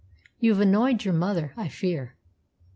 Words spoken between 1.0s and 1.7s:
your mother, I